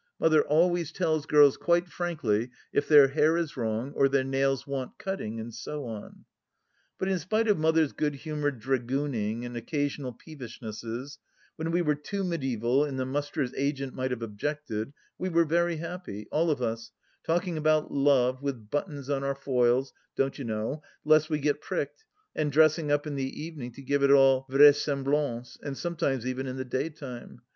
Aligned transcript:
Mother 0.19 0.41
always 0.41 0.91
tells 0.91 1.27
girls 1.27 1.57
quite 1.57 1.87
frankly 1.87 2.49
if 2.73 2.87
their 2.87 3.09
hair 3.09 3.37
is 3.37 3.55
wrong 3.55 3.93
or 3.93 4.09
their 4.09 4.23
nails 4.23 4.65
want 4.65 4.97
cutting, 4.97 5.39
and 5.39 5.53
so 5.53 5.85
on. 5.85 6.25
But 6.97 7.07
in 7.07 7.19
spite 7.19 7.47
of 7.47 7.59
Mother's 7.59 7.91
good 7.93 8.15
humoured 8.15 8.59
dragooning 8.59 9.45
and 9.45 9.55
occasional 9.55 10.11
peevishnesses, 10.13 11.19
when 11.55 11.69
we 11.69 11.83
were 11.83 11.93
too 11.93 12.23
mediaeval 12.23 12.83
and 12.85 12.99
the 12.99 13.05
Musters' 13.05 13.53
agent 13.55 13.93
might 13.93 14.09
have 14.09 14.23
objected, 14.23 14.91
we 15.19 15.29
were 15.29 15.45
very 15.45 15.75
happy, 15.75 16.27
all 16.31 16.49
of 16.49 16.63
us, 16.63 16.91
talking 17.23 17.55
about 17.55 17.91
Love 17.93 18.41
with 18.41 18.71
buttons 18.71 19.07
on 19.07 19.23
our 19.23 19.35
foils, 19.35 19.93
don't 20.15 20.39
you 20.39 20.45
know, 20.45 20.81
lest 21.05 21.29
we 21.29 21.37
got 21.37 21.61
pricked, 21.61 22.05
and 22.35 22.51
dressing 22.51 22.91
up 22.91 23.05
in 23.05 23.13
the 23.13 23.39
even 23.43 23.61
ings 23.61 23.75
to 23.75 23.83
give 23.83 24.01
it 24.01 24.09
all 24.09 24.47
vraisemblance, 24.49 25.59
and 25.61 25.77
sometimes 25.77 26.25
even 26.25 26.47
in 26.47 26.55
the 26.57 26.65
daytime. 26.65 27.41